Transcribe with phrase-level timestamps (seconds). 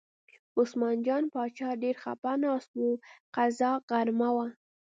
[0.57, 2.85] عثمان جان باچا ډېر خپه ناست و،
[3.35, 4.47] قضا غرمه وه.